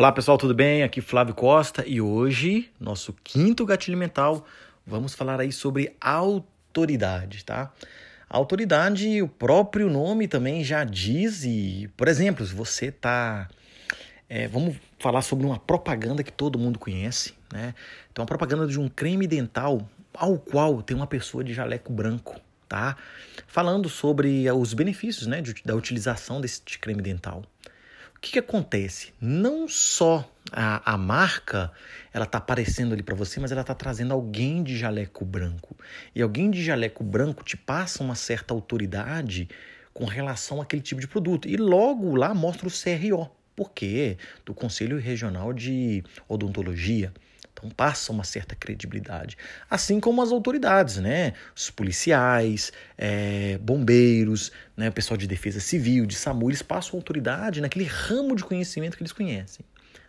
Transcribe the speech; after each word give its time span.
Olá 0.00 0.12
pessoal, 0.12 0.38
tudo 0.38 0.54
bem? 0.54 0.82
Aqui 0.82 1.02
Flávio 1.02 1.34
Costa 1.34 1.84
e 1.86 2.00
hoje, 2.00 2.70
nosso 2.80 3.12
quinto 3.22 3.66
gatilho 3.66 3.98
mental, 3.98 4.46
vamos 4.86 5.12
falar 5.12 5.38
aí 5.38 5.52
sobre 5.52 5.94
autoridade, 6.00 7.44
tá? 7.44 7.70
A 8.28 8.36
autoridade, 8.38 9.20
o 9.20 9.28
próprio 9.28 9.90
nome 9.90 10.26
também 10.26 10.64
já 10.64 10.84
diz, 10.84 11.44
e, 11.44 11.90
por 11.96 12.08
exemplo, 12.08 12.46
se 12.46 12.54
você 12.54 12.90
tá. 12.90 13.48
É, 14.28 14.48
vamos 14.48 14.76
falar 14.98 15.20
sobre 15.20 15.44
uma 15.44 15.58
propaganda 15.58 16.22
que 16.22 16.32
todo 16.32 16.58
mundo 16.58 16.78
conhece, 16.78 17.34
né? 17.52 17.74
Então, 18.10 18.22
a 18.22 18.26
propaganda 18.26 18.66
de 18.66 18.80
um 18.80 18.88
creme 18.88 19.26
dental 19.26 19.86
ao 20.14 20.38
qual 20.38 20.82
tem 20.82 20.96
uma 20.96 21.06
pessoa 21.06 21.44
de 21.44 21.52
jaleco 21.52 21.92
branco, 21.92 22.40
tá? 22.70 22.96
Falando 23.48 23.88
sobre 23.88 24.48
os 24.52 24.72
benefícios, 24.72 25.26
né, 25.26 25.42
de, 25.42 25.54
da 25.64 25.74
utilização 25.74 26.40
desse 26.40 26.62
creme 26.78 27.02
dental. 27.02 27.42
O 28.16 28.20
que, 28.20 28.32
que 28.32 28.38
acontece? 28.38 29.12
Não 29.20 29.66
só 29.66 30.30
a, 30.52 30.92
a 30.92 30.96
marca 30.96 31.72
ela 32.12 32.26
está 32.26 32.38
aparecendo 32.38 32.92
ali 32.92 33.02
para 33.02 33.14
você, 33.14 33.40
mas 33.40 33.50
ela 33.50 33.62
está 33.62 33.74
trazendo 33.74 34.12
alguém 34.12 34.62
de 34.62 34.78
jaleco 34.78 35.24
branco. 35.24 35.76
E 36.14 36.22
alguém 36.22 36.50
de 36.50 36.62
jaleco 36.62 37.02
branco 37.02 37.42
te 37.42 37.56
passa 37.56 38.04
uma 38.04 38.14
certa 38.14 38.54
autoridade 38.54 39.48
com 39.92 40.04
relação 40.04 40.60
àquele 40.60 40.82
tipo 40.82 41.00
de 41.00 41.08
produto. 41.08 41.48
E 41.48 41.56
logo 41.56 42.14
lá 42.14 42.32
mostra 42.34 42.68
o 42.68 42.70
CRO. 42.70 43.28
Por 43.56 43.72
quê? 43.72 44.16
Do 44.44 44.54
Conselho 44.54 44.98
Regional 44.98 45.52
de 45.52 46.04
Odontologia. 46.28 47.12
Então 47.52 47.68
passa 47.70 48.10
uma 48.12 48.24
certa 48.24 48.54
credibilidade. 48.54 49.36
Assim 49.68 50.00
como 50.00 50.22
as 50.22 50.32
autoridades, 50.32 50.96
né? 50.96 51.34
Os 51.54 51.70
policiais, 51.70 52.72
é, 52.96 53.58
bombeiros, 53.58 54.50
né? 54.76 54.88
o 54.88 54.92
pessoal 54.92 55.18
de 55.18 55.26
defesa 55.26 55.60
civil, 55.60 56.06
de 56.06 56.14
SAMU, 56.14 56.48
eles 56.48 56.62
passam 56.62 56.98
autoridade 56.98 57.60
naquele 57.60 57.84
ramo 57.84 58.34
de 58.34 58.44
conhecimento 58.44 58.96
que 58.96 59.02
eles 59.02 59.12
conhecem. 59.12 59.64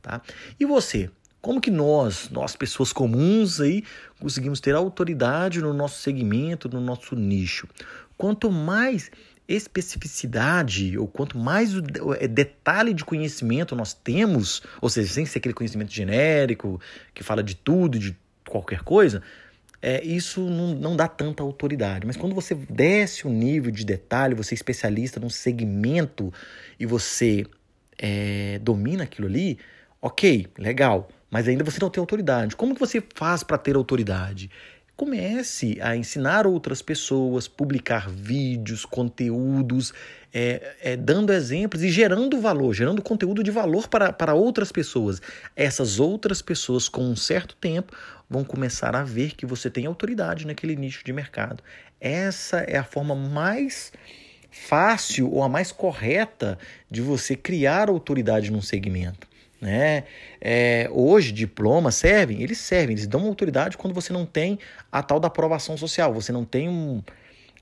Tá? 0.00 0.22
E 0.58 0.64
você? 0.64 1.10
Como 1.40 1.60
que 1.60 1.70
nós, 1.70 2.30
nós 2.30 2.56
pessoas 2.56 2.90
comuns 2.90 3.60
aí, 3.60 3.84
conseguimos 4.18 4.60
ter 4.60 4.74
autoridade 4.74 5.60
no 5.60 5.74
nosso 5.74 6.00
segmento, 6.00 6.70
no 6.70 6.80
nosso 6.80 7.14
nicho? 7.14 7.68
Quanto 8.16 8.50
mais 8.50 9.10
especificidade, 9.46 10.96
ou 10.98 11.06
quanto 11.06 11.36
mais 11.38 11.72
é, 12.18 12.26
detalhe 12.26 12.94
de 12.94 13.04
conhecimento 13.04 13.76
nós 13.76 13.92
temos, 13.92 14.62
ou 14.80 14.88
seja, 14.88 15.12
sem 15.12 15.26
ser 15.26 15.38
aquele 15.38 15.54
conhecimento 15.54 15.92
genérico, 15.92 16.80
que 17.12 17.22
fala 17.22 17.42
de 17.42 17.54
tudo, 17.54 17.98
de 17.98 18.16
qualquer 18.48 18.80
coisa, 18.80 19.22
é, 19.82 20.02
isso 20.02 20.40
não, 20.40 20.74
não 20.74 20.96
dá 20.96 21.06
tanta 21.06 21.42
autoridade. 21.42 22.06
Mas 22.06 22.16
quando 22.16 22.34
você 22.34 22.54
desce 22.54 23.26
o 23.26 23.30
nível 23.30 23.70
de 23.70 23.84
detalhe, 23.84 24.34
você 24.34 24.54
é 24.54 24.56
especialista 24.56 25.20
num 25.20 25.28
segmento 25.28 26.32
e 26.80 26.86
você 26.86 27.44
é, 27.98 28.58
domina 28.62 29.04
aquilo 29.04 29.26
ali, 29.26 29.58
ok, 30.00 30.46
legal. 30.58 31.08
Mas 31.30 31.48
ainda 31.48 31.62
você 31.64 31.78
não 31.80 31.90
tem 31.90 32.00
autoridade. 32.00 32.56
Como 32.56 32.74
que 32.74 32.80
você 32.80 33.02
faz 33.14 33.42
para 33.42 33.58
ter 33.58 33.76
autoridade? 33.76 34.50
Comece 34.96 35.78
a 35.80 35.96
ensinar 35.96 36.46
outras 36.46 36.80
pessoas, 36.80 37.48
publicar 37.48 38.08
vídeos, 38.08 38.84
conteúdos, 38.84 39.92
é, 40.32 40.76
é, 40.80 40.96
dando 40.96 41.32
exemplos 41.32 41.82
e 41.82 41.90
gerando 41.90 42.40
valor, 42.40 42.72
gerando 42.72 43.02
conteúdo 43.02 43.42
de 43.42 43.50
valor 43.50 43.88
para, 43.88 44.12
para 44.12 44.34
outras 44.34 44.70
pessoas. 44.70 45.20
Essas 45.56 45.98
outras 45.98 46.40
pessoas, 46.40 46.88
com 46.88 47.02
um 47.02 47.16
certo 47.16 47.56
tempo, 47.56 47.92
vão 48.30 48.44
começar 48.44 48.94
a 48.94 49.02
ver 49.02 49.34
que 49.34 49.44
você 49.44 49.68
tem 49.68 49.84
autoridade 49.86 50.46
naquele 50.46 50.76
nicho 50.76 51.04
de 51.04 51.12
mercado. 51.12 51.62
Essa 52.00 52.58
é 52.58 52.76
a 52.76 52.84
forma 52.84 53.16
mais 53.16 53.92
fácil 54.48 55.28
ou 55.32 55.42
a 55.42 55.48
mais 55.48 55.72
correta 55.72 56.56
de 56.88 57.00
você 57.00 57.34
criar 57.34 57.88
autoridade 57.88 58.52
num 58.52 58.62
segmento. 58.62 59.26
Né? 59.64 60.04
É, 60.42 60.90
hoje, 60.92 61.32
diplomas 61.32 61.94
servem? 61.94 62.42
Eles 62.42 62.58
servem, 62.58 62.94
eles 62.94 63.06
dão 63.06 63.24
autoridade 63.24 63.78
quando 63.78 63.94
você 63.94 64.12
não 64.12 64.26
tem 64.26 64.58
a 64.92 65.02
tal 65.02 65.18
da 65.18 65.28
aprovação 65.28 65.74
social, 65.74 66.12
você 66.12 66.30
não 66.30 66.44
tem 66.44 66.68
um, 66.68 67.02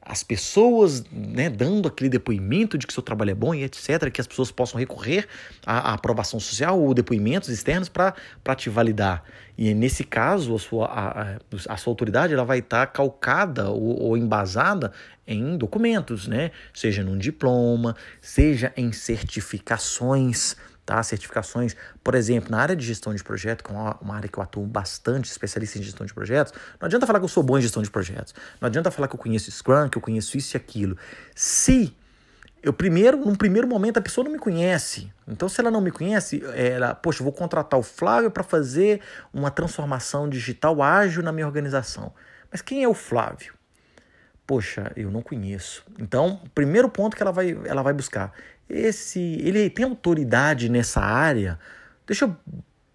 as 0.05 0.25
pessoas 0.25 1.05
né, 1.13 1.49
dando 1.49 1.87
aquele 1.87 2.11
depoimento 2.11 2.77
de 2.77 2.89
que 2.89 2.93
seu 2.93 3.05
trabalho 3.05 3.31
é 3.31 3.35
bom 3.37 3.55
e 3.55 3.63
etc., 3.63 4.11
que 4.11 4.21
as 4.21 4.27
pessoas 4.27 4.51
possam 4.51 4.81
recorrer 4.81 5.29
à, 5.65 5.91
à 5.91 5.95
aprovação 5.95 6.41
social 6.41 6.81
ou 6.81 6.93
depoimentos 6.93 7.49
externos 7.49 7.89
para 7.89 8.13
te 8.57 8.69
validar. 8.69 9.23
E 9.57 9.73
nesse 9.73 10.03
caso, 10.03 10.57
a 10.57 10.59
sua, 10.59 10.87
a, 10.87 11.37
a 11.69 11.77
sua 11.77 11.93
autoridade 11.93 12.35
ela 12.35 12.45
vai 12.45 12.59
estar 12.59 12.85
tá 12.85 12.93
calcada 12.93 13.71
ou, 13.71 14.03
ou 14.03 14.17
embasada 14.17 14.91
em 15.25 15.57
documentos, 15.57 16.27
né? 16.27 16.51
seja 16.75 17.05
num 17.05 17.17
diploma, 17.17 17.95
seja 18.21 18.73
em 18.77 18.91
certificações 18.91 20.57
tá? 20.85 21.03
Certificações, 21.03 21.77
por 22.03 22.15
exemplo, 22.15 22.51
na 22.51 22.59
área 22.59 22.77
de 22.77 22.85
gestão 22.85 23.15
de 23.15 23.23
projeto, 23.23 23.63
que 23.65 23.71
é 23.71 23.75
uma 23.75 24.17
área 24.17 24.29
que 24.29 24.39
eu 24.39 24.43
atuo 24.43 24.67
bastante, 24.67 25.31
especialista 25.31 25.79
em 25.79 25.83
gestão 25.83 26.07
de 26.07 26.13
projetos, 26.13 26.53
não 26.81 26.87
adianta 26.87 27.07
falar 27.07 27.19
que 27.19 27.25
eu 27.25 27.29
sou 27.29 27.43
bom 27.43 27.59
em 27.59 27.63
gestão 27.63 27.83
de 27.83 27.91
projetos. 27.91 28.35
Não 28.61 28.67
adianta 28.67 28.91
falar 28.91 29.09
que 29.09 29.15
eu 29.15 29.19
conheço 29.19 29.51
Scrum, 29.51 29.89
que 29.89 29.99
eu 29.99 30.03
conheço 30.03 30.37
isso 30.37 30.57
e 30.57 30.59
aquilo. 30.59 30.97
Se 31.35 31.97
eu 32.63 32.73
primeiro, 32.73 33.17
num 33.17 33.35
primeiro 33.35 33.67
momento, 33.67 33.99
a 33.99 34.01
pessoa 34.01 34.25
não 34.25 34.31
me 34.31 34.39
conhece. 34.39 35.13
Então, 35.27 35.49
se 35.49 35.61
ela 35.61 35.71
não 35.71 35.81
me 35.81 35.91
conhece, 35.91 36.43
ela, 36.55 36.95
poxa, 36.95 37.25
vou 37.25 37.33
contratar 37.33 37.79
o 37.79 37.83
Flávio 37.83 38.31
para 38.31 38.45
fazer 38.45 39.01
uma 39.33 39.51
transformação 39.51 40.29
digital 40.29 40.81
ágil 40.81 41.23
na 41.23 41.33
minha 41.33 41.47
organização. 41.47 42.13
Mas 42.51 42.63
quem 42.63 42.85
é 42.85 42.89
o 42.89 42.95
Flávio? 42.95 43.55
Poxa, 44.53 44.93
eu 44.95 45.11
não 45.11 45.23
conheço. 45.23 45.83
Então, 45.99 46.39
primeiro 46.55 46.87
ponto 46.87 47.17
que 47.17 47.23
ela 47.23 47.33
vai, 47.33 47.59
ela 47.65 47.83
vai 47.83 47.95
buscar 47.95 48.35
esse 48.69 49.19
ele 49.19 49.71
tem 49.71 49.87
autoridade 49.87 50.69
nessa 50.69 51.01
área. 51.01 51.59
Deixa 52.07 52.27
eu 52.27 52.37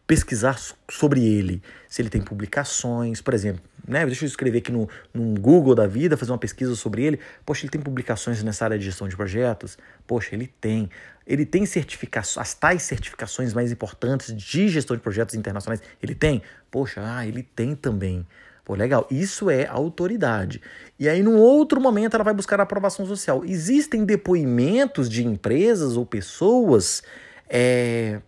pesquisar 0.06 0.59
sobre 0.90 1.25
ele, 1.25 1.62
se 1.90 2.01
ele 2.01 2.09
tem 2.09 2.22
publicações, 2.22 3.22
por 3.22 3.34
exemplo, 3.34 3.62
né? 3.88 4.06
Deixa 4.06 4.23
eu 4.23 4.28
escrever 4.28 4.59
aqui 4.59 4.72
no, 4.72 4.88
no 5.12 5.40
Google 5.40 5.73
da 5.73 5.88
vida, 5.88 6.16
fazer 6.16 6.31
uma 6.31 6.38
pesquisa 6.38 6.75
sobre 6.75 7.03
ele. 7.03 7.19
Poxa, 7.44 7.66
ele 7.66 7.72
tem 7.72 7.81
publicações 7.81 8.41
nessa 8.44 8.66
área 8.66 8.78
de 8.78 8.85
gestão 8.85 9.07
de 9.07 9.16
projetos? 9.16 9.78
Poxa, 10.06 10.35
ele 10.35 10.47
tem. 10.62 10.89
Ele 11.25 11.45
tem 11.45 11.66
certificações, 11.66 12.38
as 12.38 12.53
tais 12.53 12.84
certificações 12.84 13.53
mais 13.53 13.72
importantes 13.72 14.31
de 14.34 14.69
gestão 14.69 14.95
de 14.95 15.01
projetos 15.01 15.34
internacionais. 15.34 15.81
Ele 16.01 16.13
tem? 16.13 16.41
Poxa, 16.69 17.01
ah, 17.03 17.25
ele 17.25 17.44
tem 17.44 17.75
também. 17.75 18.25
Pô, 18.67 18.75
legal. 18.75 19.07
Isso 19.09 19.50
é 19.50 19.66
autoridade. 19.66 20.61
E 21.00 21.07
aí, 21.07 21.23
num 21.23 21.38
outro 21.38 21.79
momento, 21.79 22.16
ela 22.16 22.23
vai 22.25 22.33
buscar 22.33 22.59
a 22.59 22.63
aprovação 22.63 23.05
social. 23.05 23.45
Existem 23.45 24.03
depoimentos 24.03 25.09
de 25.09 25.25
empresas 25.25 25.95
ou 25.95 26.05
pessoas 26.05 27.01
é, 27.47 28.19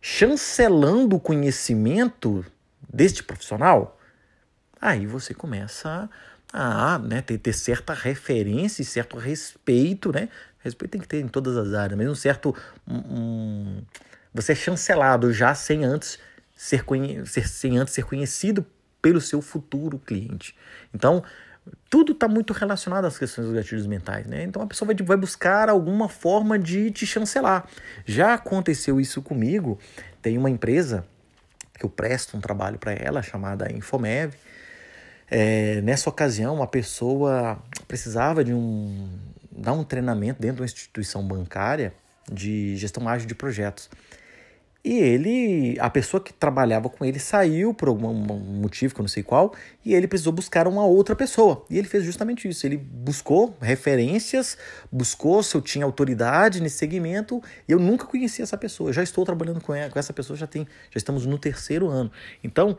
chancelando 0.00 1.16
o 1.16 1.20
conhecimento 1.20 2.42
deste 2.90 3.22
profissional? 3.22 4.00
Aí 4.80 5.06
você 5.06 5.34
começa 5.34 6.08
a 6.50 6.98
né, 6.98 7.20
ter, 7.20 7.36
ter 7.36 7.52
certa 7.52 7.92
referência 7.92 8.80
e 8.80 8.86
certo 8.86 9.18
respeito, 9.18 10.10
né? 10.10 10.30
Respeito 10.60 10.92
tem 10.92 11.00
que 11.02 11.08
ter 11.08 11.20
em 11.20 11.28
todas 11.28 11.58
as 11.58 11.74
áreas, 11.74 11.98
mas 11.98 12.08
um 12.08 12.14
certo. 12.14 12.56
Um, 12.88 13.82
você 14.32 14.52
é 14.52 14.54
chancelado 14.54 15.30
já 15.30 15.54
sem 15.54 15.84
antes 15.84 16.18
ser, 16.56 16.82
ser, 17.26 17.46
sem 17.46 17.76
antes 17.76 17.92
ser 17.92 18.04
conhecido 18.04 18.64
pelo 19.04 19.20
seu 19.20 19.42
futuro 19.42 19.98
cliente. 19.98 20.56
Então, 20.94 21.22
tudo 21.90 22.12
está 22.12 22.26
muito 22.26 22.54
relacionado 22.54 23.04
às 23.04 23.18
questões 23.18 23.46
dos 23.46 23.54
gatilhos 23.54 23.86
mentais, 23.86 24.26
né? 24.26 24.42
Então 24.44 24.62
a 24.62 24.66
pessoa 24.66 24.86
vai, 24.86 24.96
vai 24.96 25.16
buscar 25.18 25.68
alguma 25.68 26.08
forma 26.08 26.58
de 26.58 26.90
te 26.90 27.06
chancelar. 27.06 27.68
Já 28.06 28.32
aconteceu 28.32 28.98
isso 28.98 29.20
comigo. 29.20 29.78
Tem 30.22 30.38
uma 30.38 30.48
empresa 30.48 31.04
que 31.78 31.84
eu 31.84 31.90
presto 31.90 32.34
um 32.34 32.40
trabalho 32.40 32.78
para 32.78 32.94
ela 32.94 33.20
chamada 33.20 33.70
Infomev. 33.70 34.32
É, 35.30 35.82
nessa 35.82 36.08
ocasião, 36.08 36.54
uma 36.54 36.66
pessoa 36.66 37.58
precisava 37.86 38.42
de 38.42 38.54
um 38.54 39.06
dar 39.52 39.74
um 39.74 39.84
treinamento 39.84 40.40
dentro 40.40 40.56
de 40.56 40.62
uma 40.62 40.66
instituição 40.66 41.22
bancária 41.22 41.92
de 42.32 42.74
gestão 42.76 43.06
ágil 43.06 43.28
de 43.28 43.34
projetos. 43.34 43.90
E 44.84 44.98
ele, 44.98 45.78
a 45.80 45.88
pessoa 45.88 46.20
que 46.20 46.30
trabalhava 46.30 46.90
com 46.90 47.06
ele 47.06 47.18
saiu 47.18 47.72
por 47.72 47.88
algum 47.88 48.12
motivo 48.12 48.94
que 48.94 49.00
eu 49.00 49.04
não 49.04 49.08
sei 49.08 49.22
qual, 49.22 49.54
e 49.82 49.94
ele 49.94 50.06
precisou 50.06 50.30
buscar 50.30 50.68
uma 50.68 50.84
outra 50.84 51.16
pessoa. 51.16 51.64
E 51.70 51.78
ele 51.78 51.88
fez 51.88 52.04
justamente 52.04 52.46
isso. 52.46 52.66
Ele 52.66 52.76
buscou 52.76 53.56
referências, 53.62 54.58
buscou 54.92 55.42
se 55.42 55.54
eu 55.56 55.62
tinha 55.62 55.86
autoridade 55.86 56.60
nesse 56.60 56.76
segmento, 56.76 57.42
e 57.66 57.72
eu 57.72 57.78
nunca 57.78 58.04
conheci 58.04 58.42
essa 58.42 58.58
pessoa. 58.58 58.90
Eu 58.90 58.92
já 58.92 59.02
estou 59.02 59.24
trabalhando 59.24 59.58
com, 59.58 59.74
essa 59.74 60.12
pessoa, 60.12 60.36
já 60.36 60.46
tem, 60.46 60.64
já 60.90 60.98
estamos 60.98 61.24
no 61.24 61.38
terceiro 61.38 61.88
ano. 61.88 62.12
Então, 62.42 62.76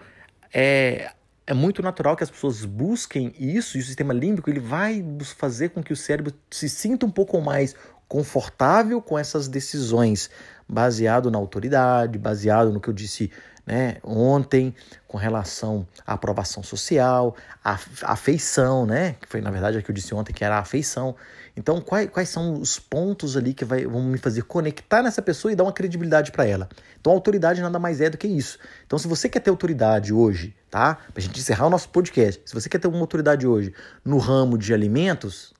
é, 0.53 1.11
é 1.47 1.55
muito 1.55 1.81
natural 1.81 2.15
que 2.15 2.23
as 2.23 2.29
pessoas 2.29 2.65
busquem 2.65 3.33
isso, 3.39 3.77
e 3.77 3.81
o 3.81 3.83
sistema 3.83 4.13
límbico 4.13 4.47
ele 4.47 4.59
vai 4.59 5.03
fazer 5.37 5.69
com 5.69 5.81
que 5.81 5.91
o 5.91 5.95
cérebro 5.95 6.31
se 6.51 6.69
sinta 6.69 7.03
um 7.03 7.11
pouco 7.11 7.41
mais 7.41 7.75
confortável 8.07 9.01
com 9.01 9.17
essas 9.17 9.47
decisões, 9.47 10.29
baseado 10.67 11.29
na 11.29 11.37
autoridade, 11.37 12.17
baseado 12.17 12.71
no 12.71 12.79
que 12.79 12.89
eu 12.89 12.93
disse 12.93 13.31
né, 13.65 13.97
ontem 14.03 14.75
com 15.07 15.17
relação 15.17 15.87
à 16.05 16.13
aprovação 16.13 16.61
social, 16.61 17.35
à 17.63 17.79
afeição, 18.03 18.85
né? 18.85 19.15
Que 19.19 19.27
foi 19.27 19.41
na 19.41 19.49
verdade 19.49 19.77
o 19.77 19.83
que 19.83 19.89
eu 19.89 19.95
disse 19.95 20.13
ontem 20.13 20.33
que 20.33 20.43
era 20.43 20.57
a 20.57 20.59
afeição. 20.59 21.15
Então, 21.57 21.79
quais, 21.79 22.09
quais 22.09 22.29
são 22.29 22.59
os 22.59 22.77
pontos 22.77 23.37
ali 23.37 23.53
que 23.53 23.63
vai, 23.63 23.85
vão 23.85 24.03
me 24.03 24.17
fazer 24.17 24.43
conectar 24.43 25.01
nessa 25.01 25.21
pessoa 25.21 25.51
e 25.51 25.55
dar 25.55 25.63
uma 25.63 25.71
credibilidade 25.71 26.31
para 26.31 26.45
ela? 26.45 26.69
Então, 26.99 27.13
autoridade 27.13 27.61
nada 27.61 27.79
mais 27.79 28.01
é 28.01 28.09
do 28.09 28.17
que 28.17 28.27
isso. 28.27 28.59
Então, 28.85 28.99
se 28.99 29.07
você 29.07 29.29
quer 29.29 29.39
ter 29.39 29.49
autoridade 29.49 30.13
hoje, 30.13 30.53
tá? 30.69 30.97
Pra 31.13 31.23
gente 31.23 31.39
encerrar 31.39 31.65
o 31.67 31.69
nosso 31.69 31.89
podcast, 31.89 32.41
se 32.45 32.53
você 32.53 32.67
quer 32.67 32.79
ter 32.79 32.87
uma 32.87 32.99
autoridade 32.99 33.47
hoje 33.47 33.73
no 34.03 34.17
ramo 34.17 34.57
de 34.57 34.73
alimentos, 34.73 35.53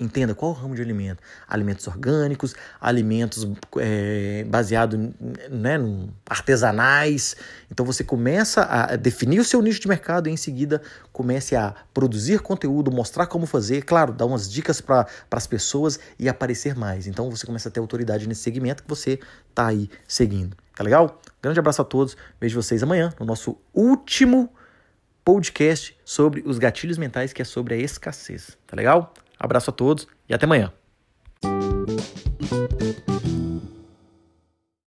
Entenda 0.00 0.32
qual 0.32 0.52
o 0.52 0.54
ramo 0.54 0.76
de 0.76 0.82
alimento. 0.82 1.20
Alimentos 1.48 1.88
orgânicos, 1.88 2.54
alimentos 2.80 3.44
é, 3.78 4.44
baseados 4.48 4.96
né, 5.50 5.76
artesanais. 6.28 7.34
Então 7.68 7.84
você 7.84 8.04
começa 8.04 8.62
a 8.62 8.94
definir 8.94 9.40
o 9.40 9.44
seu 9.44 9.60
nicho 9.60 9.80
de 9.80 9.88
mercado 9.88 10.28
e 10.28 10.32
em 10.32 10.36
seguida 10.36 10.80
comece 11.12 11.56
a 11.56 11.74
produzir 11.92 12.38
conteúdo, 12.40 12.92
mostrar 12.92 13.26
como 13.26 13.44
fazer, 13.44 13.82
claro, 13.82 14.12
dar 14.12 14.26
umas 14.26 14.48
dicas 14.48 14.80
para 14.80 15.04
as 15.32 15.46
pessoas 15.48 15.98
e 16.16 16.28
aparecer 16.28 16.76
mais. 16.76 17.08
Então 17.08 17.28
você 17.28 17.44
começa 17.44 17.68
a 17.68 17.72
ter 17.72 17.80
autoridade 17.80 18.28
nesse 18.28 18.42
segmento 18.42 18.84
que 18.84 18.88
você 18.88 19.18
está 19.50 19.66
aí 19.66 19.90
seguindo. 20.06 20.56
Tá 20.76 20.84
legal? 20.84 21.20
Grande 21.42 21.58
abraço 21.58 21.82
a 21.82 21.84
todos. 21.84 22.16
Vejo 22.40 22.62
vocês 22.62 22.84
amanhã 22.84 23.12
no 23.18 23.26
nosso 23.26 23.56
último 23.74 24.48
podcast 25.24 25.98
sobre 26.04 26.44
os 26.46 26.56
gatilhos 26.56 26.98
mentais, 26.98 27.32
que 27.32 27.42
é 27.42 27.44
sobre 27.44 27.74
a 27.74 27.76
escassez. 27.78 28.56
Tá 28.64 28.76
legal? 28.76 29.12
Abraço 29.38 29.70
a 29.70 29.72
todos 29.72 30.06
e 30.28 30.34
até 30.34 30.44
amanhã. 30.46 30.72